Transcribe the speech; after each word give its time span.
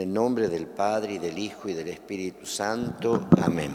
el 0.00 0.12
nombre 0.12 0.48
del 0.48 0.66
Padre 0.66 1.14
y 1.14 1.18
del 1.18 1.38
Hijo 1.38 1.68
y 1.68 1.74
del 1.74 1.88
Espíritu 1.88 2.46
Santo. 2.46 3.28
Amén. 3.42 3.72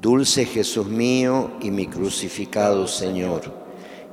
Dulce 0.00 0.44
Jesús 0.44 0.86
mío 0.86 1.52
y 1.60 1.70
mi 1.70 1.86
crucificado 1.86 2.88
Señor, 2.88 3.42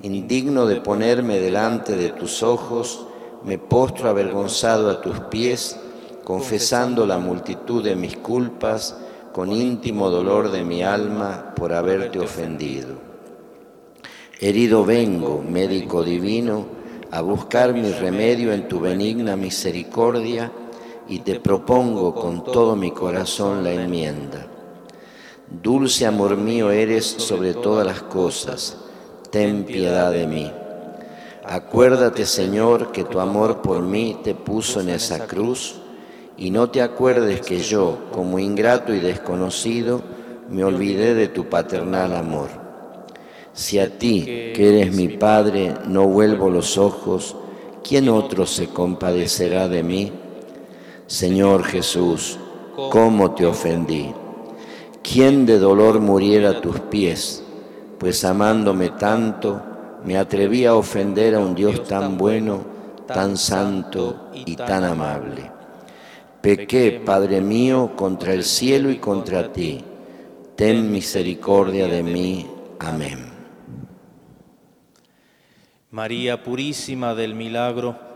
indigno 0.04 0.68
de 0.68 0.80
ponerme 0.80 1.40
delante 1.40 1.96
de 1.96 2.10
tus 2.10 2.44
ojos, 2.44 3.08
me 3.44 3.58
postro 3.58 4.10
avergonzado 4.10 4.92
a 4.92 5.02
tus 5.02 5.20
pies, 5.22 5.76
confesando 6.24 7.08
la 7.08 7.18
multitud 7.18 7.84
de 7.84 7.96
mis 7.96 8.16
culpas, 8.18 8.96
con 9.34 9.52
íntimo 9.52 10.10
dolor 10.10 10.52
de 10.52 10.64
mi 10.64 10.84
alma 10.84 11.54
por 11.56 11.74
haberte 11.74 12.20
ofendido. 12.20 12.96
Herido 14.40 14.86
vengo, 14.86 15.42
médico 15.42 16.04
divino, 16.04 16.66
a 17.10 17.22
buscar 17.22 17.74
mi 17.74 17.92
remedio 17.92 18.54
en 18.54 18.68
tu 18.68 18.80
benigna 18.80 19.36
misericordia 19.36 20.52
y 21.12 21.20
te 21.20 21.42
propongo 21.42 22.16
con 22.16 22.42
todo 22.46 22.78
mi 22.78 22.92
corazón 22.92 23.66
la 23.66 23.74
enmienda. 23.74 24.48
Dulce 25.62 26.06
amor 26.06 26.38
mío 26.38 26.72
eres 26.72 27.06
sobre 27.06 27.54
todas 27.54 27.86
las 27.86 28.02
cosas, 28.02 28.78
ten 29.30 29.66
piedad 29.66 30.10
de 30.14 30.26
mí. 30.26 30.50
Acuérdate, 31.44 32.26
Señor, 32.26 32.94
que 32.94 33.04
tu 33.04 33.20
amor 33.20 33.62
por 33.62 33.82
mí 33.82 34.20
te 34.24 34.36
puso 34.36 34.80
en 34.80 34.88
esa 34.88 35.28
cruz, 35.28 35.82
y 36.38 36.50
no 36.50 36.70
te 36.70 36.82
acuerdes 36.82 37.42
que 37.42 37.60
yo, 37.60 37.98
como 38.14 38.40
ingrato 38.40 38.94
y 38.94 39.02
desconocido, 39.02 40.02
me 40.50 40.64
olvidé 40.64 41.14
de 41.14 41.28
tu 41.28 41.50
paternal 41.50 42.16
amor. 42.16 42.48
Si 43.52 43.80
a 43.80 43.98
ti, 43.98 44.24
que 44.56 44.80
eres 44.80 44.96
mi 44.96 45.10
Padre, 45.10 45.74
no 45.88 46.08
vuelvo 46.08 46.50
los 46.50 46.78
ojos, 46.78 47.36
¿quién 47.84 48.08
otro 48.08 48.46
se 48.46 48.68
compadecerá 48.70 49.68
de 49.68 49.84
mí? 49.84 50.21
Señor 51.12 51.66
Jesús, 51.66 52.40
¿cómo 52.90 53.32
te 53.32 53.46
ofendí? 53.46 54.14
¿Quién 55.04 55.46
de 55.46 55.60
dolor 55.60 56.00
muriera 56.00 56.52
a 56.52 56.62
tus 56.62 56.80
pies? 56.80 57.44
Pues 58.00 58.24
amándome 58.24 58.92
tanto, 58.92 59.62
me 60.06 60.18
atreví 60.18 60.64
a 60.66 60.74
ofender 60.74 61.36
a 61.36 61.40
un 61.40 61.54
Dios 61.54 61.84
tan 61.84 62.18
bueno, 62.18 62.64
tan 63.08 63.36
santo 63.36 64.30
y 64.34 64.56
tan 64.56 64.86
amable. 64.86 65.52
Pequé, 66.42 67.02
Padre 67.06 67.42
mío, 67.42 67.92
contra 67.98 68.34
el 68.34 68.46
cielo 68.46 68.90
y 68.90 68.96
contra 68.96 69.52
ti. 69.52 69.84
Ten 70.56 70.90
misericordia 70.90 71.88
de 71.88 72.04
mí. 72.04 72.48
Amén. 72.80 73.20
María 75.90 76.42
Purísima 76.42 77.16
del 77.16 77.36
Milagro, 77.36 78.11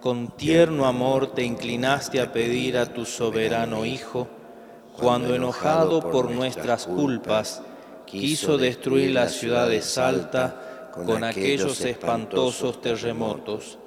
con 0.00 0.28
tierno 0.28 0.86
amor 0.86 1.32
te 1.34 1.44
inclinaste 1.44 2.20
a 2.20 2.32
pedir 2.32 2.78
a 2.78 2.86
tu 2.86 3.04
soberano 3.04 3.84
Hijo, 3.84 4.28
cuando 4.98 5.34
enojado 5.34 6.00
por 6.10 6.30
nuestras 6.30 6.86
culpas, 6.86 7.62
quiso 8.06 8.56
destruir 8.56 9.12
la 9.12 9.28
ciudad 9.28 9.68
de 9.68 9.82
Salta 9.82 10.90
con 10.92 11.22
aquellos 11.22 11.80
espantosos 11.82 12.80
terremotos. 12.80 13.78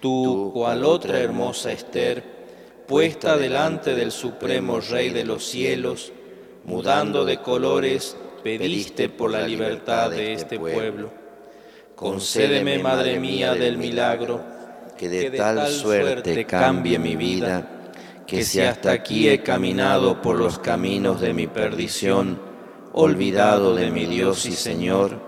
Tú, 0.00 0.52
cual 0.54 0.84
otra 0.84 1.18
hermosa 1.18 1.72
Esther, 1.72 2.22
puesta 2.86 3.36
delante 3.36 3.96
del 3.96 4.12
Supremo 4.12 4.80
Rey 4.80 5.10
de 5.10 5.24
los 5.24 5.44
cielos, 5.44 6.12
mudando 6.64 7.24
de 7.24 7.38
colores, 7.38 8.16
pediste 8.44 9.08
por 9.08 9.32
la 9.32 9.46
libertad 9.46 10.10
de 10.10 10.34
este 10.34 10.58
pueblo. 10.58 11.10
Concédeme, 11.96 12.78
Madre 12.78 13.18
mía 13.18 13.54
del 13.54 13.76
milagro, 13.76 14.57
que 14.98 15.08
de 15.08 15.30
tal 15.30 15.68
suerte 15.68 16.44
cambie 16.44 16.98
mi 16.98 17.14
vida, 17.14 17.66
que 18.26 18.44
si 18.44 18.60
hasta 18.60 18.90
aquí 18.90 19.28
he 19.28 19.42
caminado 19.42 20.20
por 20.20 20.36
los 20.36 20.58
caminos 20.58 21.20
de 21.20 21.32
mi 21.32 21.46
perdición, 21.46 22.38
olvidado 22.92 23.76
de 23.76 23.92
mi 23.92 24.06
Dios 24.06 24.44
y 24.46 24.52
Señor, 24.52 25.20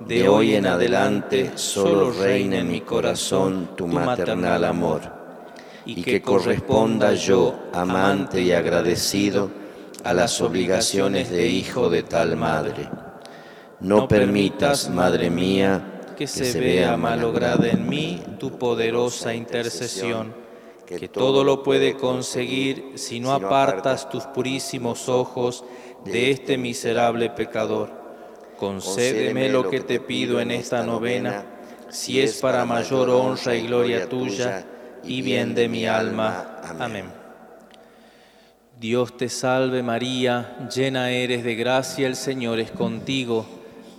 de 0.00 0.28
hoy 0.28 0.56
en 0.56 0.66
adelante 0.66 1.52
solo 1.54 2.10
reine 2.10 2.58
en 2.58 2.70
mi 2.70 2.80
corazón 2.80 3.70
tu 3.76 3.86
maternal 3.86 4.64
amor, 4.64 5.02
y 5.86 6.02
que 6.02 6.20
corresponda 6.20 7.14
yo, 7.14 7.70
amante 7.72 8.42
y 8.42 8.50
agradecido, 8.50 9.50
a 10.02 10.12
las 10.12 10.40
obligaciones 10.40 11.30
de 11.30 11.46
hijo 11.46 11.88
de 11.88 12.02
tal 12.02 12.36
madre. 12.36 12.88
No 13.78 14.08
permitas, 14.08 14.90
Madre 14.90 15.30
mía, 15.30 15.91
que 16.22 16.28
se 16.28 16.60
vea 16.60 16.96
malograda 16.96 17.68
en 17.68 17.88
mí 17.88 18.22
tu 18.38 18.56
poderosa 18.56 19.34
intercesión, 19.34 20.32
que 20.86 21.08
todo 21.08 21.42
lo 21.42 21.64
puede 21.64 21.96
conseguir 21.96 22.92
si 22.94 23.18
no 23.18 23.32
apartas 23.32 24.08
tus 24.08 24.24
purísimos 24.26 25.08
ojos 25.08 25.64
de 26.04 26.30
este 26.30 26.58
miserable 26.58 27.30
pecador. 27.30 27.90
Concédeme 28.56 29.48
lo 29.48 29.68
que 29.68 29.80
te 29.80 29.98
pido 29.98 30.38
en 30.38 30.52
esta 30.52 30.84
novena, 30.84 31.44
si 31.90 32.20
es 32.20 32.40
para 32.40 32.64
mayor 32.64 33.10
honra 33.10 33.56
y 33.56 33.66
gloria 33.66 34.08
tuya 34.08 34.64
y 35.02 35.22
bien 35.22 35.56
de 35.56 35.68
mi 35.68 35.86
alma. 35.86 36.60
Amén. 36.78 37.06
Dios 38.78 39.16
te 39.16 39.28
salve 39.28 39.82
María, 39.82 40.68
llena 40.72 41.10
eres 41.10 41.42
de 41.42 41.56
gracia, 41.56 42.06
el 42.06 42.14
Señor 42.14 42.60
es 42.60 42.70
contigo. 42.70 43.61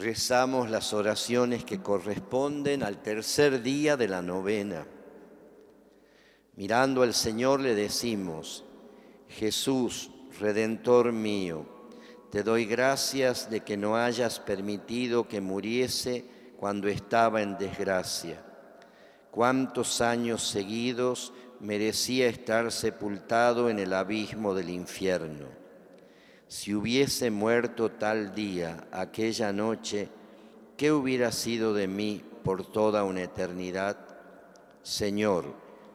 rezamos 0.00 0.70
las 0.70 0.94
oraciones 0.94 1.64
que 1.64 1.82
corresponden 1.82 2.82
al 2.82 3.02
tercer 3.02 3.62
día 3.62 3.98
de 3.98 4.08
la 4.08 4.22
novena. 4.22 4.86
Mirando 6.56 7.02
al 7.02 7.12
Señor 7.12 7.60
le 7.60 7.74
decimos, 7.74 8.64
Jesús, 9.28 10.10
Redentor 10.38 11.12
mío, 11.12 11.66
te 12.30 12.42
doy 12.42 12.64
gracias 12.64 13.50
de 13.50 13.60
que 13.60 13.76
no 13.76 13.96
hayas 13.96 14.40
permitido 14.40 15.28
que 15.28 15.40
muriese 15.40 16.24
cuando 16.56 16.88
estaba 16.88 17.42
en 17.42 17.58
desgracia. 17.58 18.42
Cuántos 19.30 20.00
años 20.00 20.42
seguidos 20.42 21.32
merecía 21.60 22.26
estar 22.26 22.72
sepultado 22.72 23.68
en 23.68 23.78
el 23.78 23.92
abismo 23.92 24.54
del 24.54 24.70
infierno 24.70 25.59
si 26.50 26.74
hubiese 26.74 27.30
muerto 27.30 27.92
tal 27.92 28.34
día, 28.34 28.88
aquella 28.90 29.52
noche, 29.52 30.08
¿qué 30.76 30.90
hubiera 30.90 31.30
sido 31.30 31.72
de 31.74 31.86
mí 31.86 32.24
por 32.42 32.66
toda 32.66 33.04
una 33.04 33.22
eternidad? 33.22 33.96
Señor, 34.82 35.54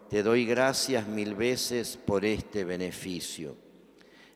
te 0.10 0.24
doy 0.24 0.46
gracias 0.46 1.08
mil 1.08 1.36
veces 1.36 1.98
por 1.98 2.24
este 2.24 2.64
beneficio. 2.64 3.58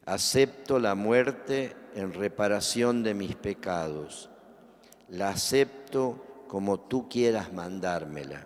Acepto 0.06 0.78
la 0.78 0.94
muerte 0.94 1.74
en 1.96 2.12
reparación 2.12 3.02
de 3.02 3.14
mis 3.14 3.38
pecados. 3.38 4.30
La 5.08 5.30
acepto 5.30 6.44
como 6.50 6.82
tú 6.82 7.08
quieras 7.08 7.54
mandármela. 7.54 8.46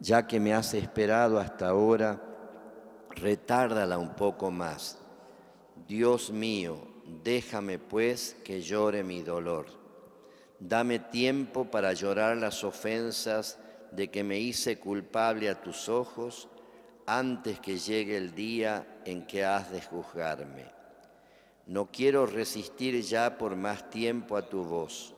Ya 0.00 0.26
que 0.26 0.40
me 0.40 0.54
has 0.54 0.72
esperado 0.72 1.38
hasta 1.40 1.68
ahora, 1.68 2.22
retárdala 3.10 3.98
un 3.98 4.14
poco 4.14 4.50
más 4.50 5.05
Dios 5.88 6.30
mío, 6.30 6.78
déjame 7.22 7.78
pues 7.78 8.36
que 8.42 8.60
llore 8.60 9.04
mi 9.04 9.22
dolor. 9.22 9.66
Dame 10.58 10.98
tiempo 10.98 11.70
para 11.70 11.92
llorar 11.92 12.36
las 12.38 12.64
ofensas 12.64 13.58
de 13.92 14.10
que 14.10 14.24
me 14.24 14.40
hice 14.40 14.80
culpable 14.80 15.48
a 15.48 15.60
tus 15.60 15.88
ojos 15.88 16.48
antes 17.06 17.60
que 17.60 17.78
llegue 17.78 18.16
el 18.16 18.34
día 18.34 19.00
en 19.04 19.26
que 19.28 19.44
has 19.44 19.70
de 19.70 19.80
juzgarme. 19.80 20.64
No 21.66 21.86
quiero 21.92 22.26
resistir 22.26 23.00
ya 23.02 23.38
por 23.38 23.54
más 23.54 23.88
tiempo 23.88 24.36
a 24.36 24.48
tu 24.48 24.64
voz. 24.64 25.14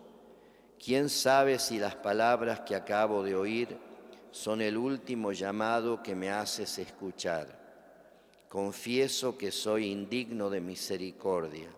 ¿Quién 0.82 1.09
sabe 1.09 1.59
si 1.59 1.79
las 1.79 1.94
palabras 1.94 2.61
que 2.61 2.75
acabo 2.75 3.23
de 3.23 3.35
oír 3.35 3.79
son 4.31 4.61
el 4.61 4.76
último 4.76 5.32
llamado 5.32 6.03
que 6.03 6.14
me 6.14 6.31
haces 6.31 6.79
escuchar? 6.79 7.68
Confieso 8.49 9.37
que 9.37 9.53
soy 9.53 9.91
indigno 9.91 10.49
de 10.49 10.61
misericordia. 10.61 11.69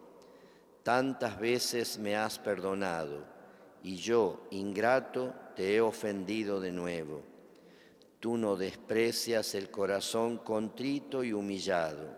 Tantas 0.85 1.39
veces 1.41 1.99
me 1.99 2.17
has 2.17 2.39
perdonado 2.39 3.25
y 3.83 3.97
yo, 3.97 4.47
ingrato, 4.51 5.35
te 5.57 5.75
he 5.75 5.81
ofendido 5.81 6.61
de 6.61 6.71
nuevo. 6.71 7.23
Tú 8.21 8.37
no 8.37 8.57
desprecias 8.57 9.55
el 9.55 9.71
corazón 9.71 10.39
contrito 10.39 11.25
y 11.25 11.33
humillado. 11.33 12.15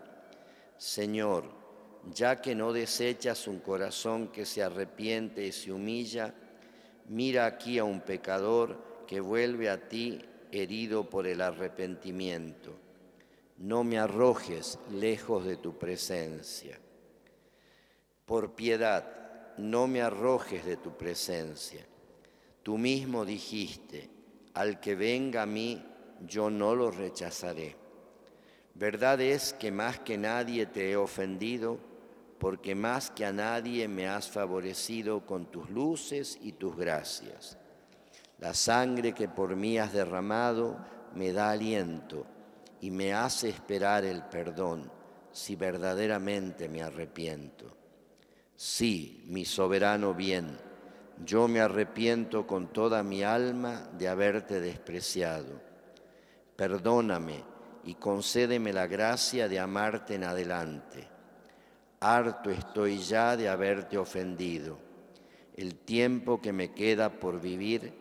Señor, 0.77 1.45
ya 2.13 2.41
que 2.41 2.53
no 2.53 2.73
desechas 2.73 3.47
un 3.47 3.59
corazón 3.59 4.27
que 4.27 4.45
se 4.45 4.61
arrepiente 4.61 5.45
y 5.47 5.51
se 5.51 5.71
humilla, 5.71 6.33
mira 7.07 7.45
aquí 7.45 7.79
a 7.79 7.85
un 7.85 8.01
pecador 8.01 8.77
que 9.07 9.21
vuelve 9.21 9.69
a 9.69 9.87
ti 9.87 10.21
herido 10.51 11.09
por 11.09 11.25
el 11.25 11.41
arrepentimiento. 11.41 12.82
No 13.57 13.83
me 13.83 13.99
arrojes 13.99 14.79
lejos 14.91 15.45
de 15.45 15.57
tu 15.57 15.77
presencia. 15.77 16.79
Por 18.25 18.55
piedad, 18.55 19.55
no 19.57 19.87
me 19.87 20.01
arrojes 20.01 20.65
de 20.65 20.77
tu 20.77 20.97
presencia. 20.97 21.85
Tú 22.63 22.77
mismo 22.77 23.25
dijiste, 23.25 24.09
al 24.53 24.79
que 24.79 24.95
venga 24.95 25.43
a 25.43 25.45
mí, 25.45 25.85
yo 26.25 26.49
no 26.49 26.75
lo 26.75 26.91
rechazaré. 26.91 27.75
Verdad 28.75 29.21
es 29.21 29.53
que 29.53 29.71
más 29.71 29.99
que 29.99 30.17
nadie 30.17 30.65
te 30.65 30.91
he 30.91 30.95
ofendido, 30.95 31.77
porque 32.39 32.75
más 32.75 33.11
que 33.11 33.25
a 33.25 33.31
nadie 33.31 33.87
me 33.87 34.07
has 34.07 34.29
favorecido 34.29 35.25
con 35.25 35.45
tus 35.45 35.69
luces 35.69 36.39
y 36.41 36.53
tus 36.53 36.75
gracias. 36.75 37.57
La 38.39 38.53
sangre 38.53 39.13
que 39.13 39.29
por 39.29 39.55
mí 39.55 39.77
has 39.77 39.93
derramado 39.93 40.77
me 41.13 41.31
da 41.31 41.51
aliento 41.51 42.25
y 42.83 42.91
me 42.91 43.13
hace 43.13 43.47
esperar 43.47 44.03
el 44.03 44.23
perdón 44.23 44.91
si 45.31 45.55
verdaderamente 45.55 46.67
me 46.67 46.83
arrepiento. 46.83 47.75
Sí, 48.55 49.23
mi 49.27 49.45
soberano 49.45 50.13
bien, 50.13 50.57
yo 51.25 51.47
me 51.47 51.61
arrepiento 51.61 52.45
con 52.45 52.73
toda 52.73 53.01
mi 53.01 53.23
alma 53.23 53.89
de 53.97 54.07
haberte 54.07 54.59
despreciado. 54.59 55.61
Perdóname 56.55 57.43
y 57.85 57.95
concédeme 57.95 58.73
la 58.73 58.87
gracia 58.87 59.47
de 59.47 59.59
amarte 59.59 60.15
en 60.15 60.25
adelante 60.25 61.13
harto 62.03 62.49
estoy 62.49 62.97
ya 62.97 63.37
de 63.37 63.47
haberte 63.47 63.97
ofendido. 63.97 64.77
El 65.55 65.75
tiempo 65.75 66.41
que 66.41 66.51
me 66.51 66.73
queda 66.73 67.09
por 67.09 67.39
vivir, 67.39 67.93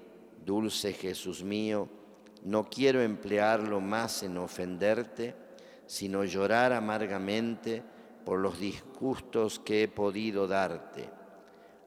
dulce 0.45 0.93
Jesús 0.93 1.45
mío, 1.45 1.89
no 2.45 2.69
quiero 2.69 3.01
emplearlo 3.01 3.81
más 3.81 4.23
en 4.23 4.37
ofenderte, 4.37 5.35
sino 5.87 6.25
llorar 6.25 6.73
amargamente 6.73 7.83
por 8.25 8.39
los 8.41 8.59
disgustos 8.59 9.59
que 9.61 9.85
he 9.85 9.89
podido 9.89 10.47
darte. 10.47 11.09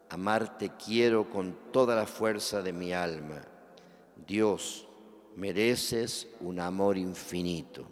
Amarte 0.10 0.72
quiero 0.84 1.30
con 1.30 1.58
toda 1.72 1.96
la 1.96 2.06
fuerza 2.06 2.62
de 2.62 2.72
mi 2.72 2.94
alma. 2.94 3.42
Dios, 4.28 4.88
mereces 5.36 6.28
un 6.40 6.60
amor 6.60 6.98
infinito. 6.98 7.86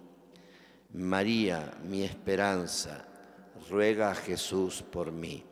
María, 0.93 1.71
mi 1.83 2.03
esperanza, 2.03 3.05
ruega 3.69 4.11
a 4.11 4.15
Jesús 4.15 4.83
por 4.83 5.11
mí. 5.11 5.43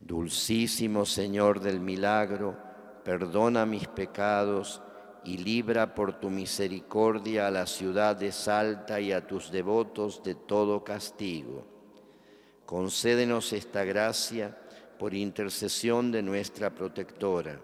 Dulcísimo 0.00 1.04
Señor 1.04 1.60
del 1.60 1.80
milagro, 1.80 2.56
perdona 3.02 3.66
mis 3.66 3.88
pecados 3.88 4.82
y 5.28 5.36
libra 5.36 5.94
por 5.94 6.18
tu 6.18 6.30
misericordia 6.30 7.48
a 7.48 7.50
la 7.50 7.66
ciudad 7.66 8.16
de 8.16 8.32
Salta 8.32 8.98
y 8.98 9.12
a 9.12 9.26
tus 9.26 9.50
devotos 9.50 10.22
de 10.22 10.34
todo 10.34 10.82
castigo. 10.82 11.66
Concédenos 12.64 13.52
esta 13.52 13.84
gracia 13.84 14.56
por 14.98 15.12
intercesión 15.12 16.10
de 16.10 16.22
nuestra 16.22 16.70
protectora, 16.70 17.60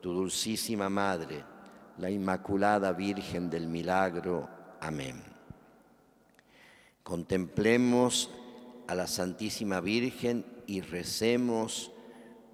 tu 0.00 0.14
dulcísima 0.14 0.88
Madre, 0.88 1.44
la 1.98 2.08
Inmaculada 2.08 2.92
Virgen 2.92 3.50
del 3.50 3.68
Milagro. 3.68 4.48
Amén. 4.80 5.22
Contemplemos 7.02 8.30
a 8.86 8.94
la 8.94 9.06
Santísima 9.06 9.80
Virgen 9.80 10.46
y 10.66 10.80
recemos 10.80 11.92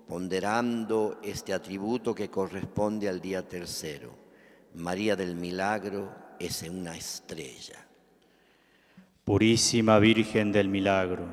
ponderando 0.08 1.20
este 1.22 1.54
atributo 1.54 2.16
que 2.16 2.28
corresponde 2.28 3.08
al 3.08 3.20
día 3.20 3.48
tercero. 3.48 4.29
María 4.74 5.16
del 5.16 5.34
Milagro 5.34 6.14
es 6.38 6.62
una 6.62 6.96
estrella. 6.96 7.84
Purísima 9.24 9.98
Virgen 9.98 10.52
del 10.52 10.68
Milagro, 10.68 11.26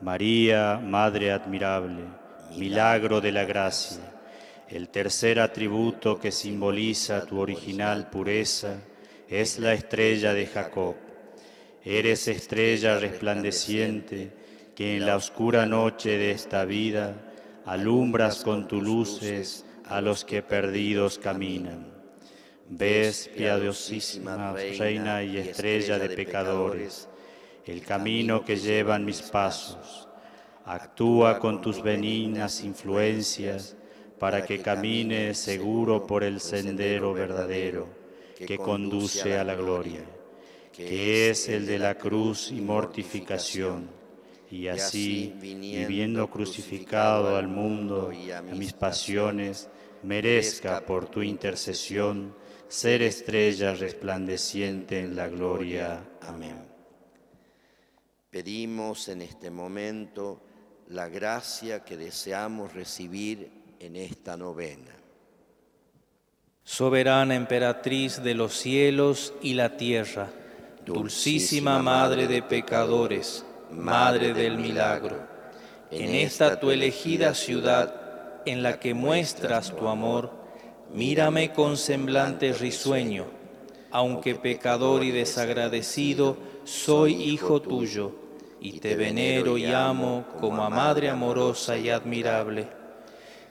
María, 0.00 0.80
Madre 0.82 1.30
admirable, 1.30 2.04
milagro 2.56 3.20
de 3.20 3.30
la 3.30 3.44
gracia, 3.44 4.02
el 4.70 4.88
tercer 4.88 5.38
atributo 5.38 6.18
que 6.18 6.32
simboliza 6.32 7.26
tu 7.26 7.38
original 7.38 8.08
pureza 8.08 8.78
es 9.28 9.58
la 9.58 9.74
estrella 9.74 10.32
de 10.32 10.46
Jacob. 10.46 10.96
Eres 11.84 12.26
estrella 12.26 12.98
resplandeciente 12.98 14.32
que 14.74 14.96
en 14.96 15.04
la 15.04 15.16
oscura 15.16 15.66
noche 15.66 16.16
de 16.16 16.30
esta 16.30 16.64
vida 16.64 17.14
alumbras 17.66 18.42
con 18.42 18.66
tus 18.66 18.82
luces 18.82 19.66
a 19.84 20.00
los 20.00 20.24
que 20.24 20.42
perdidos 20.42 21.18
caminan. 21.18 21.97
Ves, 22.70 23.30
piadosísima 23.34 24.52
reina 24.52 25.22
y 25.22 25.38
estrella 25.38 25.98
de 25.98 26.10
pecadores, 26.10 27.08
el 27.64 27.82
camino 27.82 28.44
que 28.44 28.56
llevan 28.56 29.06
mis 29.06 29.22
pasos. 29.22 30.06
Actúa 30.66 31.38
con 31.38 31.62
tus 31.62 31.82
benignas 31.82 32.62
influencias 32.62 33.74
para 34.18 34.44
que 34.44 34.60
camine 34.60 35.32
seguro 35.32 36.06
por 36.06 36.24
el 36.24 36.40
sendero 36.40 37.14
verdadero 37.14 37.88
que 38.36 38.58
conduce 38.58 39.38
a 39.38 39.44
la 39.44 39.54
gloria, 39.54 40.04
que 40.72 41.30
es 41.30 41.48
el 41.48 41.64
de 41.64 41.78
la 41.78 41.94
cruz 41.96 42.50
y 42.50 42.60
mortificación. 42.60 43.96
y 44.50 44.68
así, 44.68 45.34
viviendo 45.40 46.28
crucificado 46.28 47.36
al 47.36 47.48
mundo 47.48 48.12
y 48.12 48.30
a 48.30 48.42
mis 48.42 48.72
pasiones, 48.72 49.68
merezca 50.02 50.80
por 50.80 51.06
tu 51.06 51.22
intercesión 51.22 52.34
ser 52.68 53.02
estrella 53.02 53.74
resplandeciente 53.74 55.00
en 55.00 55.16
la 55.16 55.28
gloria. 55.28 56.04
Amén. 56.22 56.68
Pedimos 58.30 59.08
en 59.08 59.22
este 59.22 59.50
momento 59.50 60.42
la 60.88 61.08
gracia 61.08 61.84
que 61.84 61.96
deseamos 61.96 62.74
recibir 62.74 63.50
en 63.80 63.96
esta 63.96 64.36
novena. 64.36 64.94
Soberana 66.62 67.34
emperatriz 67.34 68.22
de 68.22 68.34
los 68.34 68.54
cielos 68.54 69.32
y 69.40 69.54
la 69.54 69.78
tierra, 69.78 70.30
dulcísima 70.84 71.78
madre 71.78 72.26
de 72.26 72.42
pecadores, 72.42 73.44
Madre 73.70 74.32
del 74.32 74.56
Milagro, 74.56 75.18
en 75.90 76.14
esta 76.14 76.58
tu 76.58 76.70
elegida 76.70 77.34
ciudad 77.34 78.42
en 78.46 78.62
la 78.62 78.80
que 78.80 78.94
muestras 78.94 79.74
tu 79.76 79.88
amor, 79.88 80.37
mírame 80.92 81.52
con 81.52 81.76
semblante 81.76 82.52
risueño, 82.52 83.26
aunque 83.90 84.34
pecador 84.34 85.04
y 85.04 85.10
desagradecido, 85.10 86.36
soy 86.64 87.14
hijo 87.14 87.62
tuyo, 87.62 88.12
y 88.60 88.80
te 88.80 88.96
venero 88.96 89.56
y 89.56 89.66
amo 89.66 90.24
como 90.40 90.62
a 90.62 90.70
Madre 90.70 91.08
amorosa 91.08 91.78
y 91.78 91.90
admirable. 91.90 92.68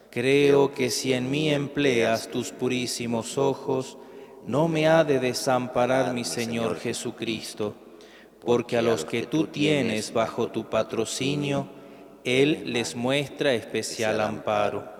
Creo 0.10 0.74
que 0.74 0.90
si 0.90 1.14
en 1.14 1.30
mí 1.30 1.50
empleas 1.50 2.30
tus 2.30 2.52
purísimos 2.52 3.38
ojos, 3.38 3.98
no 4.46 4.68
me 4.68 4.88
ha 4.88 5.04
de 5.04 5.20
desamparar 5.20 6.14
mi 6.14 6.24
Señor 6.24 6.80
Jesucristo 6.80 7.76
porque 8.48 8.78
a 8.78 8.82
los 8.82 9.04
que 9.04 9.26
tú 9.26 9.48
tienes 9.48 10.14
bajo 10.14 10.48
tu 10.48 10.70
patrocinio, 10.70 11.68
Él 12.24 12.72
les 12.72 12.96
muestra 12.96 13.54
especial 13.54 14.22
amparo. 14.22 14.97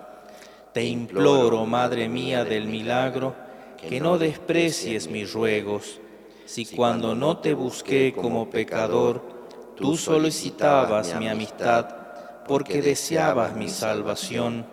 Te 0.78 0.84
imploro, 0.84 1.66
Madre 1.66 2.08
mía 2.08 2.44
del 2.44 2.68
milagro, 2.68 3.34
que 3.76 4.00
no 4.00 4.16
desprecies 4.16 5.10
mis 5.10 5.32
ruegos. 5.32 5.98
Si 6.46 6.66
cuando 6.66 7.16
no 7.16 7.38
te 7.38 7.52
busqué 7.52 8.12
como 8.12 8.48
pecador, 8.48 9.20
tú 9.74 9.96
solicitabas 9.96 11.16
mi 11.16 11.26
amistad 11.26 11.88
porque 12.46 12.80
deseabas 12.80 13.56
mi 13.56 13.68
salvación, 13.68 14.66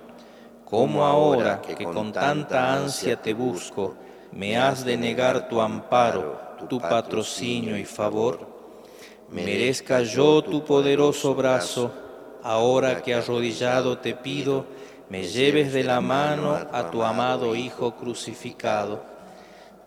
como 0.64 1.04
ahora 1.06 1.60
que 1.64 1.86
con 1.86 2.12
tanta 2.12 2.76
ansia 2.76 3.20
te 3.20 3.34
busco, 3.34 3.96
me 4.32 4.58
has 4.58 4.86
de 4.86 4.98
negar 4.98 5.50
tu 5.50 5.60
amparo, 5.60 6.40
tu 6.70 6.80
patrocinio 6.80 7.76
y 7.80 7.84
favor? 7.84 8.48
merezca 9.32 10.04
yo 10.04 10.44
tu 10.44 10.64
poderoso 10.64 11.34
brazo. 11.34 11.92
ahora 12.44 13.02
que 13.02 13.16
arrodillado 13.16 13.98
te 13.98 14.14
pido, 14.14 14.68
me 15.10 15.24
lleves 15.24 15.74
de 15.74 15.84
la 15.84 16.02
mano 16.02 16.54
a 16.72 16.90
tu 16.90 17.04
amado 17.04 17.56
Hijo 17.56 17.96
crucificado, 17.96 19.04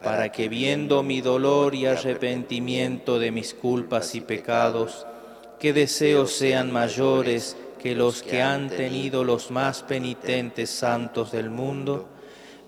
para 0.02 0.30
que 0.30 0.48
viendo 0.48 1.02
mi 1.02 1.20
dolor 1.20 1.74
y 1.74 1.86
arrepentimiento 1.86 3.18
de 3.18 3.32
mis 3.32 3.52
culpas 3.54 4.14
y 4.14 4.20
pecados, 4.20 5.06
que 5.58 5.72
deseos 5.72 6.32
sean 6.32 6.72
mayores 6.72 7.56
que 7.80 7.94
los 7.94 8.22
que 8.22 8.42
han 8.42 8.68
tenido 8.68 9.24
los 9.24 9.50
más 9.50 9.82
penitentes 9.82 10.70
santos 10.70 11.32
del 11.32 11.50
mundo, 11.50 12.08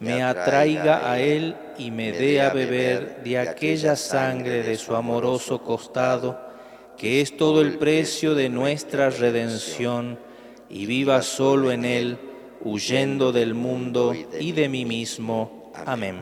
me 0.01 0.23
atraiga 0.23 1.11
a 1.11 1.21
Él 1.21 1.57
y 1.77 1.91
me 1.91 2.11
dé 2.11 2.41
a 2.41 2.51
beber 2.51 3.23
de 3.23 3.39
aquella 3.39 3.97
sangre 3.97 4.63
de 4.63 4.77
su 4.77 4.97
amoroso 4.97 5.63
costado, 5.63 6.41
que 6.97 7.21
es 7.21 7.37
todo 7.37 7.61
el 7.61 7.79
precio 7.79 8.35
de 8.35 8.49
nuestra 8.49 9.11
redención, 9.11 10.19
y 10.69 10.87
viva 10.87 11.23
solo 11.23 11.71
en 11.73 11.85
Él, 11.85 12.19
huyendo 12.63 13.33
del 13.33 13.55
mundo 13.55 14.15
y 14.15 14.53
de 14.53 14.69
mí 14.69 14.85
mismo. 14.85 15.73
Amén. 15.87 16.21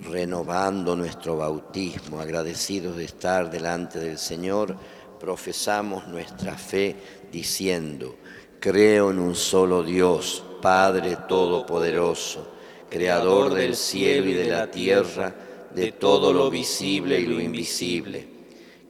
Renovando 0.00 0.94
nuestro 0.94 1.38
bautismo, 1.38 2.20
agradecidos 2.20 2.96
de 2.96 3.04
estar 3.04 3.50
delante 3.50 3.98
del 3.98 4.18
Señor, 4.18 4.76
profesamos 5.18 6.06
nuestra 6.06 6.56
fe 6.56 6.96
diciendo, 7.32 8.16
creo 8.60 9.10
en 9.10 9.18
un 9.18 9.34
solo 9.34 9.82
Dios, 9.82 10.44
Padre 10.60 11.16
Todopoderoso, 11.28 12.54
Creador 12.90 13.54
del 13.54 13.74
cielo 13.74 14.28
y 14.28 14.34
de 14.34 14.48
la 14.48 14.70
tierra, 14.70 15.34
de 15.74 15.92
todo 15.92 16.32
lo 16.32 16.50
visible 16.50 17.18
y 17.18 17.26
lo 17.26 17.40
invisible. 17.40 18.28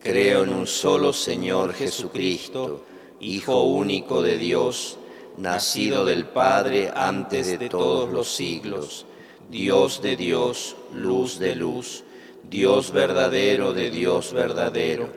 Creo 0.03 0.45
en 0.45 0.50
un 0.50 0.67
solo 0.67 1.12
Señor 1.12 1.73
Jesucristo, 1.73 2.85
Hijo 3.19 3.62
único 3.62 4.23
de 4.23 4.37
Dios, 4.37 4.99
nacido 5.37 6.05
del 6.05 6.26
Padre 6.26 6.90
antes 6.95 7.59
de 7.59 7.69
todos 7.69 8.11
los 8.11 8.35
siglos, 8.35 9.07
Dios 9.50 10.02
de 10.02 10.16
Dios, 10.16 10.76
luz 10.93 11.38
de 11.38 11.55
luz, 11.55 12.05
Dios 12.49 12.93
verdadero 12.93 13.73
de 13.73 13.90
Dios 13.90 14.33
verdadero, 14.33 15.09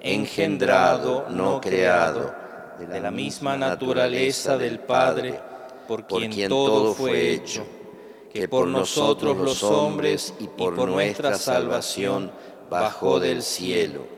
engendrado, 0.00 1.26
no 1.30 1.60
creado, 1.60 2.34
de 2.78 3.00
la 3.00 3.10
misma 3.10 3.56
naturaleza 3.56 4.56
del 4.56 4.78
Padre, 4.78 5.40
por 5.88 6.06
quien, 6.06 6.48
todo 6.48 6.94
fue 6.94 7.32
hecho, 7.32 7.66
que 8.32 8.48
por 8.48 8.68
nosotros 8.68 9.36
los 9.36 9.62
hombres 9.62 10.34
y 10.38 10.46
por 10.46 10.74
nuestra 10.74 11.36
salvación 11.36 12.30
bajó 12.70 13.18
del 13.18 13.42
cielo, 13.42 14.17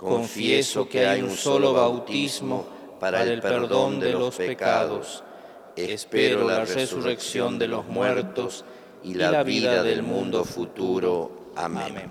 Confieso 0.00 0.88
que 0.88 1.06
hay 1.06 1.20
un 1.20 1.36
solo 1.36 1.74
bautismo 1.74 2.66
para 2.98 3.22
el 3.22 3.38
perdón 3.42 4.00
de 4.00 4.12
los 4.12 4.34
pecados. 4.34 5.22
Espero 5.76 6.48
la 6.48 6.64
resurrección 6.64 7.58
de 7.58 7.68
los 7.68 7.86
muertos 7.86 8.64
y 9.04 9.12
la 9.12 9.42
vida 9.42 9.82
del 9.82 10.02
mundo 10.02 10.42
futuro. 10.46 11.52
Amén. 11.54 12.10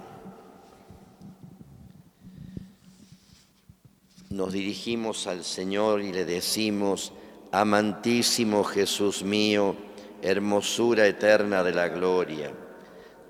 Nos 4.29 4.53
dirigimos 4.53 5.25
al 5.25 5.43
Señor 5.43 6.03
y 6.03 6.13
le 6.13 6.25
decimos, 6.25 7.11
amantísimo 7.51 8.63
Jesús 8.65 9.23
mío, 9.23 9.75
hermosura 10.21 11.07
eterna 11.07 11.63
de 11.63 11.73
la 11.73 11.87
gloria, 11.87 12.53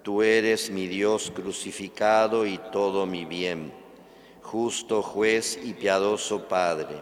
tú 0.03 0.21
eres 0.21 0.69
mi 0.69 0.87
Dios 0.87 1.31
crucificado 1.33 2.45
y 2.45 2.57
todo 2.73 3.05
mi 3.05 3.23
bien, 3.23 3.71
justo 4.51 5.03
juez 5.03 5.59
y 5.63 5.73
piadoso 5.73 6.47
Padre. 6.47 6.95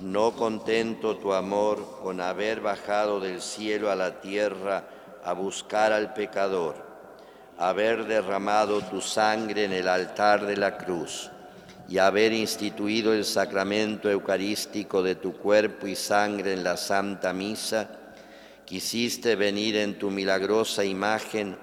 No 0.00 0.32
contento 0.32 1.16
tu 1.16 1.32
amor 1.32 2.00
con 2.02 2.20
haber 2.20 2.60
bajado 2.60 3.20
del 3.20 3.40
cielo 3.40 3.90
a 3.90 3.96
la 3.96 4.20
tierra 4.20 4.84
a 5.24 5.32
buscar 5.32 5.92
al 5.92 6.12
pecador, 6.12 6.76
haber 7.56 8.04
derramado 8.04 8.82
tu 8.82 9.00
sangre 9.00 9.64
en 9.64 9.72
el 9.72 9.88
altar 9.88 10.44
de 10.44 10.58
la 10.58 10.76
cruz 10.76 11.30
y 11.88 11.96
haber 11.96 12.34
instituido 12.34 13.14
el 13.14 13.24
sacramento 13.24 14.10
eucarístico 14.10 15.02
de 15.02 15.14
tu 15.14 15.38
cuerpo 15.38 15.86
y 15.86 15.96
sangre 15.96 16.52
en 16.52 16.64
la 16.64 16.76
Santa 16.76 17.32
Misa, 17.32 17.88
quisiste 18.66 19.36
venir 19.36 19.74
en 19.76 19.98
tu 19.98 20.10
milagrosa 20.10 20.84
imagen 20.84 21.56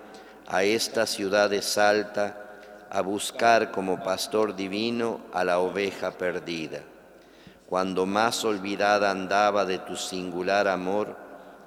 a 0.48 0.64
esta 0.64 1.06
ciudad 1.06 1.52
de 1.52 1.62
Salta 1.62 2.45
a 2.90 3.02
buscar 3.02 3.72
como 3.72 4.04
pastor 4.04 4.56
divino 4.56 5.22
a 5.34 5.44
la 5.44 5.60
oveja 5.60 6.12
perdida. 6.12 6.82
Cuando 7.68 8.06
más 8.06 8.46
olvidada 8.46 9.12
andaba 9.12 9.66
de 9.66 9.80
tu 9.80 9.96
singular 9.96 10.68
amor, 10.68 11.18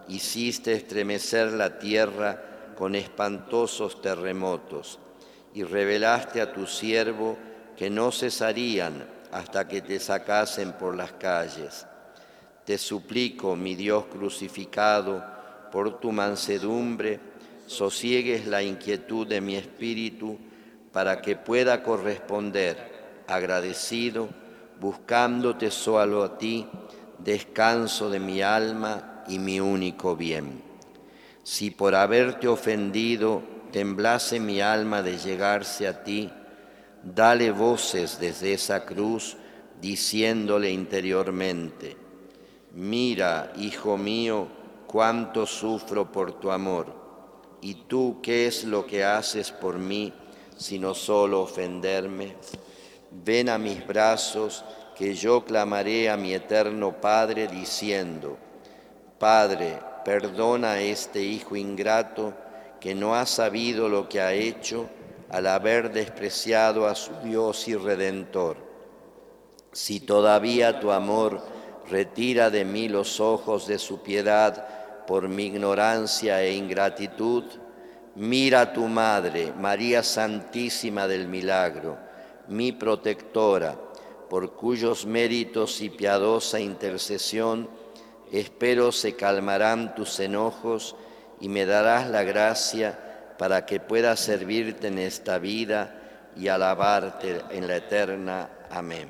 hiciste 0.08 0.72
estremecer 0.72 1.52
la 1.52 1.78
tierra 1.78 2.42
con 2.76 2.94
espantosos 2.94 4.00
terremotos 4.00 4.98
y 5.52 5.64
revelaste 5.64 6.40
a 6.40 6.52
tu 6.52 6.66
siervo 6.66 7.36
que 7.76 7.90
no 7.90 8.12
cesarían 8.12 9.04
hasta 9.32 9.66
que 9.66 9.82
te 9.82 9.98
sacasen 9.98 10.72
por 10.72 10.96
las 10.96 11.12
calles. 11.12 11.86
Te 12.64 12.78
suplico, 12.78 13.56
mi 13.56 13.74
Dios 13.74 14.04
crucificado, 14.06 15.24
por 15.72 16.00
tu 16.00 16.12
mansedumbre, 16.12 17.20
sosiegues 17.66 18.46
la 18.46 18.62
inquietud 18.62 19.26
de 19.26 19.40
mi 19.40 19.56
espíritu 19.56 20.38
para 20.92 21.20
que 21.20 21.36
pueda 21.36 21.82
corresponder 21.82 23.24
agradecido, 23.26 24.28
buscándote 24.80 25.70
solo 25.70 26.22
a 26.22 26.38
ti, 26.38 26.66
descanso 27.18 28.10
de 28.10 28.20
mi 28.20 28.42
alma 28.42 29.24
y 29.28 29.38
mi 29.38 29.60
único 29.60 30.16
bien. 30.16 30.62
Si 31.42 31.70
por 31.70 31.94
haberte 31.94 32.48
ofendido 32.48 33.42
temblase 33.72 34.40
mi 34.40 34.60
alma 34.60 35.02
de 35.02 35.18
llegarse 35.18 35.86
a 35.86 36.02
ti, 36.04 36.30
dale 37.02 37.50
voces 37.50 38.18
desde 38.18 38.54
esa 38.54 38.84
cruz, 38.84 39.36
diciéndole 39.80 40.70
interiormente, 40.70 41.96
mira, 42.74 43.52
hijo 43.56 43.96
mío, 43.96 44.48
cuánto 44.86 45.46
sufro 45.46 46.10
por 46.10 46.32
tu 46.40 46.50
amor, 46.50 46.94
y 47.60 47.74
tú 47.86 48.20
qué 48.22 48.46
es 48.46 48.64
lo 48.64 48.86
que 48.86 49.04
haces 49.04 49.52
por 49.52 49.78
mí, 49.78 50.12
sino 50.58 50.94
solo 50.94 51.40
ofenderme. 51.40 52.36
Ven 53.10 53.48
a 53.48 53.56
mis 53.56 53.86
brazos, 53.86 54.64
que 54.96 55.14
yo 55.14 55.44
clamaré 55.44 56.10
a 56.10 56.16
mi 56.16 56.34
eterno 56.34 57.00
Padre, 57.00 57.46
diciendo, 57.46 58.36
Padre, 59.18 59.78
perdona 60.04 60.72
a 60.72 60.80
este 60.80 61.22
hijo 61.22 61.56
ingrato 61.56 62.34
que 62.80 62.94
no 62.94 63.14
ha 63.14 63.24
sabido 63.24 63.88
lo 63.88 64.08
que 64.08 64.20
ha 64.20 64.32
hecho, 64.32 64.88
al 65.30 65.46
haber 65.46 65.92
despreciado 65.92 66.86
a 66.86 66.94
su 66.94 67.12
Dios 67.22 67.68
y 67.68 67.76
Redentor. 67.76 68.56
Si 69.72 70.00
todavía 70.00 70.80
tu 70.80 70.90
amor 70.90 71.42
retira 71.88 72.50
de 72.50 72.64
mí 72.64 72.88
los 72.88 73.20
ojos 73.20 73.66
de 73.66 73.78
su 73.78 74.02
piedad 74.02 74.66
por 75.06 75.28
mi 75.28 75.44
ignorancia 75.44 76.42
e 76.42 76.52
ingratitud, 76.52 77.44
mira 78.18 78.62
a 78.62 78.72
tu 78.72 78.88
Madre, 78.88 79.52
María 79.56 80.02
Santísima 80.02 81.06
del 81.06 81.28
Milagro, 81.28 81.96
mi 82.48 82.72
protectora, 82.72 83.78
por 84.28 84.54
cuyos 84.54 85.06
méritos 85.06 85.80
y 85.80 85.88
piadosa 85.88 86.58
intercesión 86.58 87.70
espero 88.32 88.90
se 88.92 89.14
calmarán 89.14 89.94
tus 89.94 90.18
enojos 90.18 90.96
y 91.40 91.48
me 91.48 91.64
darás 91.64 92.10
la 92.10 92.24
gracia 92.24 93.36
para 93.38 93.64
que 93.64 93.78
pueda 93.78 94.16
servirte 94.16 94.88
en 94.88 94.98
esta 94.98 95.38
vida 95.38 96.30
y 96.36 96.48
alabarte 96.48 97.40
en 97.50 97.68
la 97.68 97.76
eterna. 97.76 98.50
Amén. 98.68 99.08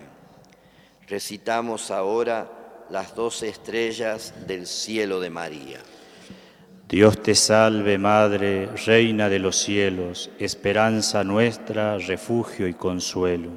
Recitamos 1.08 1.90
ahora 1.90 2.86
las 2.90 3.14
dos 3.14 3.42
estrellas 3.42 4.34
del 4.46 4.66
cielo 4.66 5.18
de 5.18 5.30
María. 5.30 5.80
Dios 6.88 7.23
te 7.23 7.35
salve 7.35 7.99
Madre, 7.99 8.66
Reina 8.87 9.28
de 9.28 9.38
los 9.38 9.57
cielos, 9.57 10.30
esperanza 10.38 11.23
nuestra, 11.23 11.99
refugio 11.99 12.66
y 12.66 12.73
consuelo. 12.73 13.50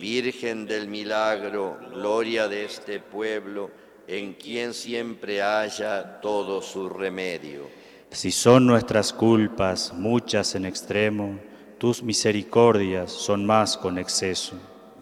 Virgen 0.00 0.66
del 0.66 0.88
milagro, 0.88 1.78
gloria 1.92 2.48
de 2.48 2.64
este 2.64 2.98
pueblo, 2.98 3.70
en 4.08 4.34
quien 4.34 4.74
siempre 4.74 5.40
haya 5.40 6.20
todo 6.20 6.60
su 6.60 6.88
remedio. 6.88 7.68
Si 8.10 8.32
son 8.32 8.66
nuestras 8.66 9.12
culpas 9.12 9.92
muchas 9.92 10.56
en 10.56 10.64
extremo, 10.64 11.38
tus 11.78 12.02
misericordias 12.02 13.12
son 13.12 13.46
más 13.46 13.76
con 13.76 13.98
exceso. 13.98 14.58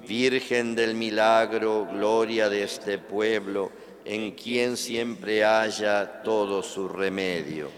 Virgen 0.06 0.74
del 0.74 0.94
milagro, 0.94 1.88
gloria 1.90 2.50
de 2.50 2.64
este 2.64 2.98
pueblo, 2.98 3.72
en 4.04 4.32
quien 4.32 4.76
siempre 4.76 5.44
haya 5.44 6.22
todo 6.22 6.62
su 6.62 6.88
remedio. 6.88 7.70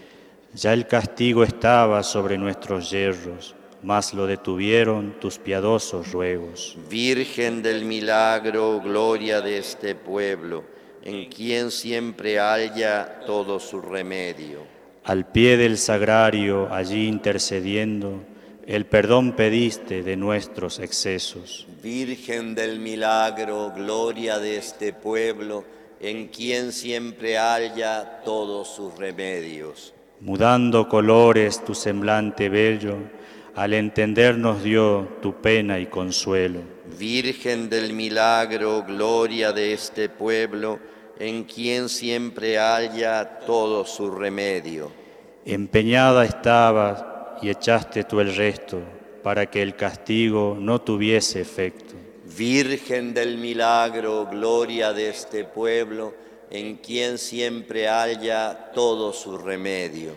Ya 0.53 0.73
el 0.73 0.87
castigo 0.87 1.43
estaba 1.43 2.01
sobre 2.03 2.37
nuestros 2.37 2.89
yerros, 2.89 3.55
mas 3.83 4.13
lo 4.13 4.25
detuvieron 4.25 5.19
tus 5.19 5.37
piadosos 5.37 6.11
ruegos. 6.11 6.77
Virgen 6.89 7.61
del 7.61 7.85
milagro, 7.85 8.81
gloria 8.81 9.41
de 9.41 9.57
este 9.57 9.95
pueblo, 9.95 10.63
en 11.03 11.29
quien 11.29 11.71
siempre 11.71 12.39
haya 12.39 13.19
todo 13.25 13.59
su 13.59 13.81
remedio. 13.81 14.61
Al 15.03 15.29
pie 15.29 15.55
del 15.57 15.77
sagrario, 15.77 16.73
allí 16.73 17.07
intercediendo, 17.07 18.23
el 18.65 18.87
perdón 18.87 19.33
pediste 19.33 20.01
de 20.01 20.15
nuestros 20.15 20.79
excesos. 20.79 21.67
Virgen 21.83 22.55
del 22.55 22.79
milagro, 22.79 23.71
gloria 23.75 24.39
de 24.39 24.57
este 24.57 24.93
pueblo, 24.93 25.63
en 26.05 26.27
quien 26.27 26.71
siempre 26.71 27.37
haya 27.39 28.21
todos 28.23 28.67
sus 28.67 28.95
remedios. 28.95 29.91
Mudando 30.19 30.87
colores 30.87 31.63
tu 31.65 31.73
semblante 31.73 32.47
bello, 32.47 32.97
al 33.55 33.73
entendernos 33.73 34.63
dio 34.63 35.07
tu 35.21 35.41
pena 35.41 35.79
y 35.79 35.87
consuelo. 35.87 36.59
Virgen 36.99 37.69
del 37.69 37.93
milagro, 37.93 38.83
gloria 38.87 39.51
de 39.51 39.73
este 39.73 40.07
pueblo, 40.09 40.79
en 41.17 41.43
quien 41.43 41.89
siempre 41.89 42.59
haya 42.59 43.39
todo 43.45 43.85
su 43.85 44.11
remedio. 44.11 44.91
Empeñada 45.45 46.23
estabas 46.25 47.03
y 47.41 47.49
echaste 47.49 48.03
tú 48.03 48.19
el 48.19 48.35
resto, 48.35 48.81
para 49.23 49.47
que 49.47 49.61
el 49.61 49.75
castigo 49.75 50.55
no 50.59 50.81
tuviese 50.81 51.41
efecto. 51.41 51.84
Virgen 52.25 53.13
del 53.13 53.37
milagro, 53.37 54.27
gloria 54.29 54.93
de 54.93 55.09
este 55.09 55.43
pueblo, 55.43 56.13
en 56.49 56.77
quien 56.77 57.17
siempre 57.17 57.87
haya 57.87 58.71
todo 58.73 59.13
su 59.13 59.37
remedio. 59.37 60.13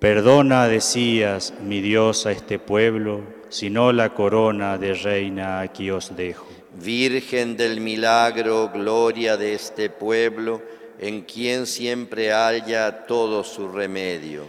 Perdona, 0.00 0.66
decías, 0.66 1.54
mi 1.62 1.80
Dios, 1.80 2.26
a 2.26 2.32
este 2.32 2.58
pueblo, 2.58 3.22
si 3.48 3.70
no 3.70 3.92
la 3.92 4.12
corona 4.12 4.76
de 4.76 4.94
reina 4.94 5.60
aquí 5.60 5.90
os 5.90 6.16
dejo. 6.16 6.46
Virgen 6.74 7.56
del 7.56 7.80
milagro, 7.80 8.70
gloria 8.74 9.36
de 9.36 9.54
este 9.54 9.88
pueblo, 9.88 10.60
en 10.98 11.22
quien 11.22 11.66
siempre 11.66 12.32
haya 12.32 13.06
todo 13.06 13.44
su 13.44 13.68
remedio. 13.68 14.44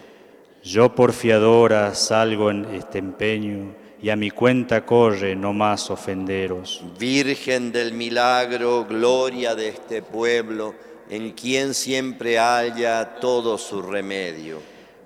Yo 0.63 0.93
por 0.93 1.13
fiadora 1.13 1.93
salgo 1.95 2.51
en 2.51 2.65
este 2.73 2.97
empeño, 2.97 3.73
y 4.01 4.09
a 4.09 4.15
mi 4.15 4.29
cuenta 4.29 4.85
corre 4.85 5.35
no 5.35 5.53
más 5.53 5.89
ofenderos. 5.89 6.83
Virgen 6.99 7.71
del 7.71 7.93
milagro, 7.93 8.85
gloria 8.85 9.55
de 9.55 9.69
este 9.69 10.01
pueblo, 10.01 10.75
en 11.09 11.31
quien 11.31 11.73
siempre 11.73 12.37
haya 12.37 13.15
todo 13.19 13.57
su 13.57 13.81
remedio. 13.81 14.61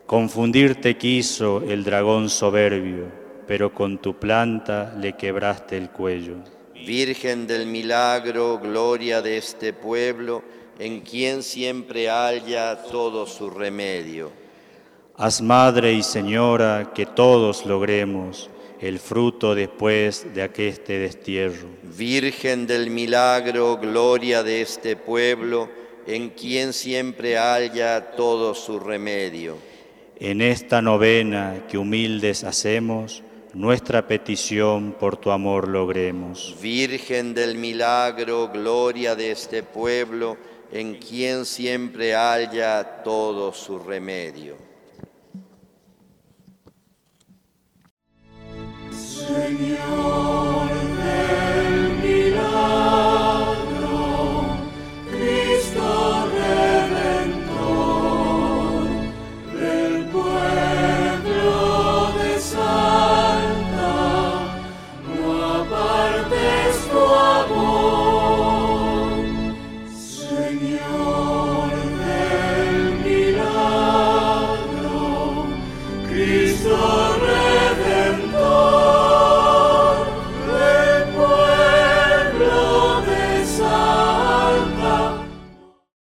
Confundirte 0.06 0.98
quiso 0.98 1.62
el 1.62 1.84
dragón 1.84 2.30
soberbio, 2.30 3.06
pero 3.48 3.74
con 3.74 3.98
tu 4.00 4.16
planta 4.16 4.94
le 5.00 5.14
quebraste 5.14 5.78
el 5.78 5.90
cuello. 5.90 6.36
Virgen 6.86 7.48
del 7.48 7.68
milagro, 7.68 8.60
gloria 8.60 9.22
de 9.22 9.38
este 9.38 9.72
pueblo, 9.72 10.44
en 10.80 11.02
quien 11.02 11.44
siempre 11.44 12.10
haya 12.10 12.76
todo 12.84 13.26
su 13.26 13.50
remedio. 13.50 14.32
Haz 15.16 15.42
madre 15.42 15.94
y 15.94 16.02
señora 16.02 16.92
que 16.96 17.06
todos 17.06 17.66
logremos 17.66 18.50
el 18.82 18.98
fruto 19.00 19.54
después 19.54 20.26
de 20.34 20.41
aqueste 20.41 20.98
destierro. 20.98 21.70
Virgen 21.84 22.65
del 22.65 22.89
milagro, 22.89 23.78
gloria 23.78 24.41
de 24.41 24.62
este 24.62 24.96
pueblo, 24.96 25.70
en 26.08 26.32
quien 26.32 26.74
siempre 26.74 27.38
haya 27.38 28.12
todo 28.12 28.56
su 28.56 28.80
remedio. 28.80 29.58
En 30.20 30.41
esta 30.41 30.82
novena 30.82 31.63
que 31.70 31.78
humildes 31.78 32.44
hacemos, 32.44 33.24
nuestra 33.54 34.08
petición 34.08 34.96
por 35.00 35.17
tu 35.17 35.30
amor 35.30 35.67
logremos. 35.67 36.56
Virgen 36.60 37.36
del 37.36 37.58
milagro, 37.58 38.50
gloria 38.52 39.15
de 39.15 39.32
este 39.32 39.62
pueblo, 39.62 40.38
en 40.72 40.96
quien 40.96 41.46
siempre 41.46 42.15
haya 42.15 43.04
todo 43.04 43.54
su 43.54 43.78
remedio. 43.78 44.71
You. 49.52 50.21